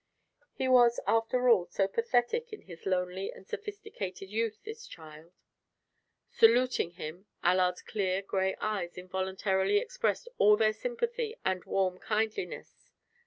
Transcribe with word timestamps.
He 0.55 0.67
was 0.67 0.99
after 1.05 1.47
all 1.47 1.67
so 1.67 1.87
pathetic 1.87 2.51
in 2.51 2.63
his 2.63 2.87
lonely 2.87 3.31
and 3.31 3.45
sophisticated 3.45 4.31
youth, 4.31 4.57
this 4.63 4.87
child. 4.87 5.31
Saluting 6.31 6.93
him, 6.93 7.27
Allard's 7.43 7.83
clear 7.83 8.23
gray 8.23 8.55
eyes 8.59 8.97
involuntarily 8.97 9.77
expressed 9.77 10.27
all 10.39 10.57
their 10.57 10.73
sympathy 10.73 11.35
and 11.45 11.63
warm 11.65 11.99
kindliness. 11.99 12.91